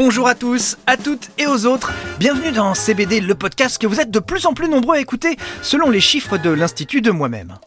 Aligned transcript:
Bonjour 0.00 0.28
à 0.28 0.36
tous, 0.36 0.78
à 0.86 0.96
toutes 0.96 1.28
et 1.38 1.48
aux 1.48 1.66
autres. 1.66 1.92
Bienvenue 2.20 2.52
dans 2.52 2.72
CBD, 2.72 3.20
le 3.20 3.34
podcast 3.34 3.78
que 3.78 3.86
vous 3.88 3.98
êtes 3.98 4.12
de 4.12 4.20
plus 4.20 4.46
en 4.46 4.54
plus 4.54 4.68
nombreux 4.68 4.94
à 4.94 5.00
écouter 5.00 5.36
selon 5.60 5.90
les 5.90 5.98
chiffres 5.98 6.38
de 6.38 6.50
l'Institut 6.50 7.00
de 7.00 7.10
moi-même. 7.10 7.58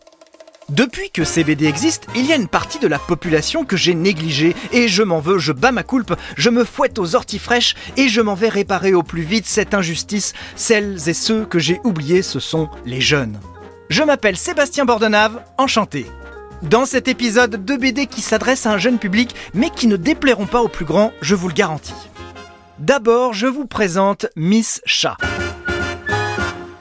Depuis 0.70 1.09
que 1.09 1.25
CBD 1.25 1.65
existe, 1.65 2.07
il 2.15 2.25
y 2.25 2.31
a 2.31 2.38
une 2.38 2.47
partie 2.47 2.79
de 2.79 2.88
la 2.88 2.99
population 2.99 3.65
que 3.65 3.75
j'ai 3.75 3.94
négligée 3.94 4.55
et 4.71 4.88
je 4.88 5.04
m'en 5.04 5.20
veux, 5.20 5.39
je 5.39 5.52
bats 5.52 5.73
ma 5.73 5.83
coulpe, 5.83 6.15
je 6.38 6.49
me 6.49 6.63
fouette 6.63 6.99
aux 6.99 7.15
orties 7.15 7.38
fraîches 7.38 7.76
et 7.97 8.08
je 8.08 8.22
m'en 8.22 8.36
vais 8.36 8.48
réparer 8.48 8.94
au 8.94 9.04
plus 9.04 9.24
vite 9.24 9.46
cette 9.46 9.74
injustice. 9.74 10.32
Celles 10.56 11.10
et 11.10 11.13
ceux 11.13 11.44
que 11.44 11.60
j'ai 11.60 11.82
oubliés, 11.84 12.22
ce 12.22 12.40
sont 12.40 12.70
les 12.86 13.02
jeunes. 13.02 13.42
Je 13.90 14.04
m'appelle 14.04 14.38
Sébastien 14.38 14.86
Bordenave, 14.86 15.42
enchanté. 15.58 16.05
Dans 16.62 16.86
cet 16.86 17.09
épisode 17.09 17.66
de 17.66 17.76
BD 17.76 18.05
qui 18.05 18.22
s'adresse 18.22 18.68
à 18.68 18.72
un 18.72 18.77
jeune 18.77 19.00
public 19.00 19.36
mais 19.54 19.70
qui 19.70 19.88
ne 19.88 19.98
déplairont 19.98 20.45
pas 20.45 20.62
aux 20.62 20.70
plus 20.70 20.86
grands, 20.86 21.12
je 21.22 21.36
vous 21.36 21.50
le 21.50 21.54
garantis. 21.54 21.91
D'abord, 22.81 23.35
je 23.35 23.45
vous 23.45 23.67
présente 23.67 24.26
Miss 24.35 24.81
Chat. 24.85 25.16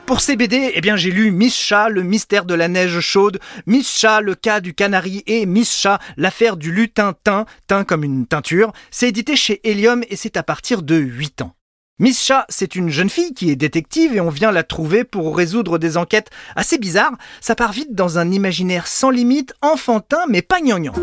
Pour 0.06 0.22
ces 0.22 0.32
eh 0.40 0.80
bien, 0.80 0.96
j'ai 0.96 1.10
lu 1.10 1.30
Miss 1.30 1.54
Chat, 1.54 1.90
le 1.90 2.02
mystère 2.02 2.46
de 2.46 2.54
la 2.54 2.68
neige 2.68 3.00
chaude, 3.00 3.38
Miss 3.66 3.98
Chat, 3.98 4.22
le 4.22 4.34
cas 4.34 4.60
du 4.60 4.72
canari 4.72 5.22
et 5.26 5.44
Miss 5.44 5.70
Chat, 5.70 5.98
l'affaire 6.16 6.56
du 6.56 6.72
lutin 6.72 7.12
teint, 7.22 7.44
teint 7.66 7.84
comme 7.84 8.02
une 8.02 8.26
teinture. 8.26 8.72
C'est 8.90 9.08
édité 9.08 9.36
chez 9.36 9.60
Helium 9.62 10.02
et 10.08 10.16
c'est 10.16 10.38
à 10.38 10.42
partir 10.42 10.80
de 10.80 10.96
8 10.96 11.42
ans. 11.42 11.54
Miss 11.98 12.24
Chat, 12.24 12.46
c'est 12.48 12.76
une 12.76 12.88
jeune 12.88 13.10
fille 13.10 13.34
qui 13.34 13.50
est 13.50 13.56
détective 13.56 14.16
et 14.16 14.22
on 14.22 14.30
vient 14.30 14.52
la 14.52 14.62
trouver 14.62 15.04
pour 15.04 15.36
résoudre 15.36 15.76
des 15.76 15.98
enquêtes 15.98 16.30
assez 16.56 16.78
bizarres. 16.78 17.18
Ça 17.42 17.54
part 17.54 17.72
vite 17.72 17.94
dans 17.94 18.18
un 18.18 18.30
imaginaire 18.30 18.86
sans 18.86 19.10
limite, 19.10 19.52
enfantin 19.60 20.24
mais 20.30 20.40
pas 20.40 20.62
gnangnan. 20.62 20.94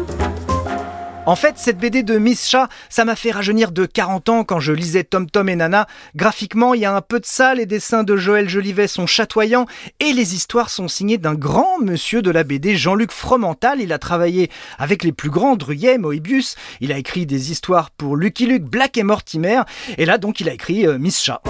En 1.28 1.36
fait, 1.36 1.56
cette 1.58 1.78
BD 1.78 2.04
de 2.04 2.18
Miss 2.18 2.48
Chat, 2.48 2.70
ça 2.88 3.04
m'a 3.04 3.18
fait 3.18 3.32
rajeunir 3.32 3.74
de 3.74 3.86
40 3.86 4.30
ans 4.30 4.44
quand 4.46 4.62
je 4.62 4.72
lisais 4.72 5.04
Tom 5.04 5.30
Tom 5.30 5.50
et 5.50 5.58
Nana. 5.58 5.86
Graphiquement, 6.16 6.74
il 6.74 6.80
y 6.80 6.86
a 6.86 6.96
un 6.96 7.02
peu 7.02 7.20
de 7.20 7.26
ça, 7.26 7.54
les 7.54 7.66
dessins 7.66 8.06
de 8.06 8.16
Joël 8.16 8.48
Jolivet 8.48 8.88
sont 8.88 9.08
chatoyants 9.08 9.66
et 10.00 10.14
les 10.14 10.36
histoires 10.36 10.70
sont 10.70 10.88
signées 10.88 11.18
d'un 11.18 11.36
grand 11.36 11.80
monsieur 11.82 12.22
de 12.22 12.32
la 12.32 12.46
BD, 12.46 12.78
Jean-Luc 12.78 13.12
Fromental. 13.12 13.82
Il 13.82 13.92
a 13.92 14.00
travaillé 14.00 14.50
avec 14.80 15.04
les 15.04 15.12
plus 15.12 15.30
grands, 15.30 15.58
Druyet, 15.58 15.98
Moebius. 15.98 16.56
Il 16.80 16.94
a 16.94 16.98
écrit 16.98 17.26
des 17.26 17.52
histoires 17.52 17.92
pour 17.92 18.16
Lucky 18.16 18.46
Luke, 18.46 18.64
Black 18.64 18.96
et 18.96 19.04
Mortimer. 19.04 19.64
Et 19.98 20.06
là, 20.06 20.18
donc, 20.18 20.40
il 20.40 20.48
a 20.48 20.54
écrit 20.54 20.88
euh, 20.88 20.98
Miss 20.98 21.22
Chat. 21.22 21.42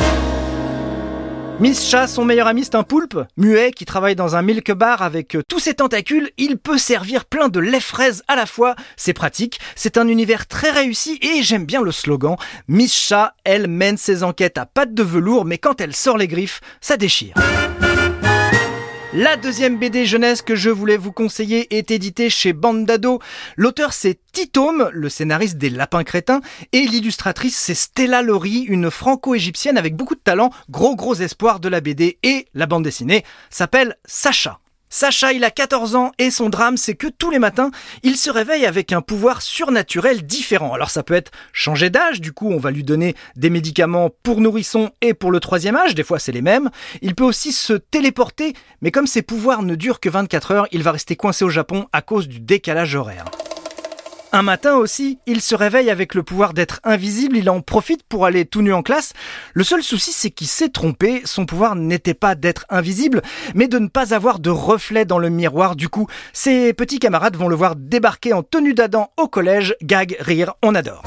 Miss 1.59 1.89
Chat, 1.89 2.05
son 2.05 2.23
meilleur 2.23 2.45
ami, 2.45 2.63
c'est 2.63 2.75
un 2.75 2.83
poulpe, 2.83 3.17
muet, 3.35 3.71
qui 3.71 3.85
travaille 3.85 4.15
dans 4.15 4.35
un 4.35 4.43
milk 4.43 4.71
bar 4.73 5.01
avec 5.01 5.35
euh, 5.35 5.41
tous 5.49 5.57
ses 5.59 5.73
tentacules. 5.73 6.29
Il 6.37 6.57
peut 6.57 6.77
servir 6.77 7.25
plein 7.25 7.49
de 7.49 7.59
lait 7.59 7.79
fraise 7.79 8.21
à 8.27 8.35
la 8.35 8.45
fois. 8.45 8.75
C'est 8.95 9.13
pratique. 9.13 9.59
C'est 9.75 9.97
un 9.97 10.07
univers 10.07 10.45
très 10.45 10.69
réussi 10.69 11.17
et 11.23 11.41
j'aime 11.41 11.65
bien 11.65 11.81
le 11.81 11.91
slogan. 11.91 12.35
Miss 12.67 12.93
Chat, 12.93 13.33
elle 13.43 13.67
mène 13.67 13.97
ses 13.97 14.23
enquêtes 14.23 14.59
à 14.59 14.67
pattes 14.67 14.93
de 14.93 15.01
velours, 15.01 15.45
mais 15.45 15.57
quand 15.57 15.81
elle 15.81 15.95
sort 15.95 16.19
les 16.19 16.27
griffes, 16.27 16.61
ça 16.79 16.95
déchire. 16.95 17.33
La 19.19 19.35
deuxième 19.35 19.79
BD 19.79 20.05
jeunesse 20.05 20.43
que 20.43 20.53
je 20.53 20.69
voulais 20.69 20.95
vous 20.95 21.11
conseiller 21.11 21.75
est 21.75 21.89
éditée 21.89 22.29
chez 22.29 22.53
Bandado. 22.53 23.19
L'auteur 23.55 23.91
c'est 23.91 24.19
Titome, 24.31 24.91
le 24.93 25.09
scénariste 25.09 25.57
des 25.57 25.71
Lapins 25.71 26.03
Crétins, 26.03 26.41
et 26.71 26.81
l'illustratrice 26.81 27.57
c'est 27.57 27.73
Stella 27.73 28.21
Laurie, 28.21 28.59
une 28.67 28.91
franco-égyptienne 28.91 29.79
avec 29.79 29.95
beaucoup 29.95 30.13
de 30.13 30.19
talent, 30.19 30.51
gros 30.69 30.95
gros 30.95 31.15
espoir 31.15 31.59
de 31.59 31.67
la 31.67 31.81
BD 31.81 32.19
et 32.21 32.45
la 32.53 32.67
bande 32.67 32.83
dessinée 32.83 33.23
s'appelle 33.49 33.97
Sacha. 34.05 34.59
Sacha, 34.89 35.33
il 35.33 35.43
a 35.43 35.51
14 35.51 35.95
ans 35.95 36.11
et 36.17 36.31
son 36.31 36.49
drame, 36.49 36.77
c'est 36.77 36.95
que 36.95 37.07
tous 37.07 37.29
les 37.29 37.39
matins, 37.39 37.71
il 38.03 38.15
se 38.15 38.29
réveille 38.29 38.65
avec 38.65 38.93
un 38.93 39.01
pouvoir 39.01 39.41
surnaturel 39.41 40.25
différent. 40.25 40.73
Alors 40.73 40.89
ça 40.89 41.03
peut 41.03 41.13
être 41.13 41.31
changer 41.51 41.89
d'âge, 41.89 42.21
du 42.21 42.31
coup 42.31 42.49
on 42.49 42.57
va 42.57 42.71
lui 42.71 42.83
donner 42.83 43.15
des 43.35 43.49
médicaments 43.49 44.09
pour 44.23 44.39
nourrisson 44.39 44.91
et 45.01 45.13
pour 45.13 45.31
le 45.31 45.39
troisième 45.39 45.75
âge, 45.75 45.95
des 45.95 46.03
fois 46.03 46.19
c'est 46.19 46.31
les 46.31 46.41
mêmes. 46.41 46.69
Il 47.01 47.15
peut 47.15 47.25
aussi 47.25 47.51
se 47.51 47.73
téléporter, 47.73 48.53
mais 48.81 48.91
comme 48.91 49.07
ses 49.07 49.21
pouvoirs 49.21 49.63
ne 49.63 49.75
durent 49.75 49.99
que 49.99 50.09
24 50.09 50.51
heures, 50.51 50.67
il 50.71 50.83
va 50.83 50.93
rester 50.93 51.15
coincé 51.15 51.43
au 51.43 51.49
Japon 51.49 51.87
à 51.91 52.01
cause 52.01 52.27
du 52.27 52.39
décalage 52.39 52.95
horaire. 52.95 53.25
Un 54.33 54.41
matin 54.41 54.75
aussi, 54.75 55.19
il 55.25 55.41
se 55.41 55.55
réveille 55.55 55.89
avec 55.89 56.13
le 56.13 56.21
pouvoir 56.21 56.53
d'être 56.53 56.81
invisible, 56.83 57.37
il 57.37 57.49
en 57.49 57.61
profite 57.61 58.03
pour 58.03 58.25
aller 58.25 58.45
tout 58.45 58.61
nu 58.61 58.73
en 58.73 58.83
classe. 58.83 59.13
Le 59.53 59.63
seul 59.63 59.81
souci, 59.81 60.11
c'est 60.11 60.31
qu'il 60.31 60.47
s'est 60.47 60.69
trompé, 60.69 61.21
son 61.23 61.45
pouvoir 61.45 61.75
n'était 61.75 62.13
pas 62.13 62.35
d'être 62.35 62.65
invisible, 62.69 63.21
mais 63.55 63.67
de 63.67 63.79
ne 63.79 63.87
pas 63.87 64.13
avoir 64.13 64.39
de 64.39 64.49
reflet 64.49 65.05
dans 65.05 65.17
le 65.17 65.29
miroir. 65.29 65.77
Du 65.77 65.87
coup, 65.87 66.07
ses 66.33 66.73
petits 66.73 66.99
camarades 66.99 67.37
vont 67.37 67.47
le 67.47 67.55
voir 67.55 67.75
débarquer 67.77 68.33
en 68.33 68.43
tenue 68.43 68.73
d'Adam 68.73 69.11
au 69.15 69.27
collège, 69.27 69.75
gag, 69.81 70.17
rire, 70.19 70.55
on 70.61 70.75
adore. 70.75 71.03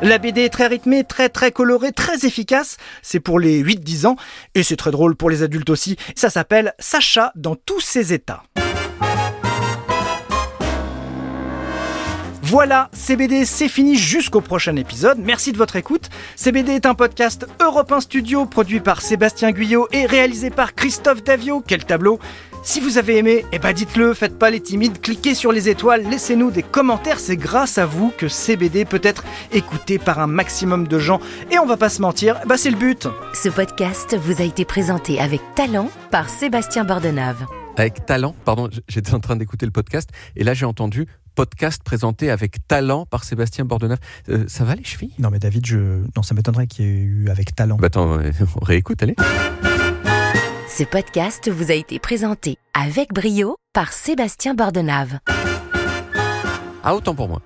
La 0.00 0.18
BD 0.18 0.42
est 0.42 0.50
très 0.50 0.68
rythmée, 0.68 1.02
très 1.02 1.28
très 1.28 1.50
colorée, 1.50 1.90
très 1.90 2.24
efficace. 2.24 2.76
C'est 3.02 3.18
pour 3.18 3.40
les 3.40 3.60
8-10 3.60 4.06
ans 4.06 4.16
et 4.54 4.62
c'est 4.62 4.76
très 4.76 4.92
drôle 4.92 5.16
pour 5.16 5.28
les 5.28 5.42
adultes 5.42 5.70
aussi. 5.70 5.96
Ça 6.14 6.30
s'appelle 6.30 6.74
Sacha 6.78 7.32
dans 7.34 7.56
tous 7.56 7.80
ses 7.80 8.12
états. 8.12 8.44
Voilà, 12.50 12.88
CBD, 12.94 13.44
c'est 13.44 13.68
fini 13.68 13.94
jusqu'au 13.94 14.40
prochain 14.40 14.74
épisode. 14.76 15.18
Merci 15.18 15.52
de 15.52 15.58
votre 15.58 15.76
écoute. 15.76 16.08
CBD 16.34 16.72
est 16.72 16.86
un 16.86 16.94
podcast 16.94 17.46
Europe 17.60 17.92
1 17.92 18.00
Studio 18.00 18.46
produit 18.46 18.80
par 18.80 19.02
Sébastien 19.02 19.52
Guyot 19.52 19.86
et 19.92 20.06
réalisé 20.06 20.48
par 20.48 20.74
Christophe 20.74 21.22
Davio. 21.22 21.62
Quel 21.66 21.84
tableau 21.84 22.18
si 22.64 22.80
vous 22.80 22.98
avez 22.98 23.18
aimé, 23.18 23.44
eh 23.52 23.58
ben 23.58 23.72
dites-le, 23.72 24.12
faites 24.14 24.36
pas 24.36 24.50
les 24.50 24.60
timides, 24.60 25.00
cliquez 25.00 25.34
sur 25.34 25.52
les 25.52 25.68
étoiles, 25.68 26.02
laissez-nous 26.08 26.50
des 26.50 26.64
commentaires, 26.64 27.20
c'est 27.20 27.36
grâce 27.36 27.78
à 27.78 27.86
vous 27.86 28.12
que 28.18 28.28
CBD 28.28 28.84
peut 28.84 29.00
être 29.04 29.24
écouté 29.52 29.98
par 29.98 30.18
un 30.18 30.26
maximum 30.26 30.88
de 30.88 30.98
gens. 30.98 31.20
Et 31.52 31.58
on 31.58 31.66
va 31.66 31.76
pas 31.76 31.88
se 31.88 32.02
mentir, 32.02 32.40
bah 32.46 32.56
c'est 32.56 32.70
le 32.70 32.76
but. 32.76 33.06
Ce 33.32 33.48
podcast 33.48 34.16
vous 34.20 34.42
a 34.42 34.44
été 34.44 34.64
présenté 34.64 35.20
avec 35.20 35.40
talent 35.54 35.88
par 36.10 36.28
Sébastien 36.28 36.84
Bordenave. 36.84 37.46
Avec 37.76 38.04
talent, 38.06 38.34
pardon, 38.44 38.68
j'étais 38.88 39.14
en 39.14 39.20
train 39.20 39.36
d'écouter 39.36 39.64
le 39.64 39.72
podcast 39.72 40.10
et 40.34 40.42
là 40.42 40.52
j'ai 40.52 40.66
entendu 40.66 41.06
podcast 41.38 41.84
présenté 41.84 42.32
avec 42.32 42.66
talent 42.66 43.06
par 43.06 43.22
Sébastien 43.22 43.64
Bordenave. 43.64 44.00
Euh, 44.28 44.42
ça 44.48 44.64
va 44.64 44.74
les 44.74 44.82
chevilles? 44.82 45.14
Non 45.20 45.30
mais 45.30 45.38
David, 45.38 45.64
je... 45.66 46.02
non, 46.16 46.24
ça 46.24 46.34
m'étonnerait 46.34 46.66
qu'il 46.66 46.84
y 46.84 46.88
ait 46.88 47.00
eu 47.00 47.30
avec 47.30 47.54
talent. 47.54 47.76
Bah 47.76 47.86
attends, 47.86 48.18
on 48.60 48.64
réécoute, 48.64 49.00
allez. 49.04 49.14
Ce 50.68 50.82
podcast 50.82 51.48
vous 51.48 51.70
a 51.70 51.74
été 51.74 52.00
présenté 52.00 52.56
avec 52.74 53.12
brio 53.12 53.56
par 53.72 53.92
Sébastien 53.92 54.54
Bordenave. 54.54 55.20
Ah, 56.82 56.96
autant 56.96 57.14
pour 57.14 57.28
moi. 57.28 57.40